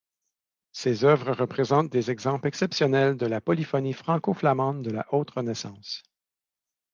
[0.71, 6.01] Ses œuvres représentent des exemples exceptionnels de la polyphonie franco-flamande de la Haute Renaissance.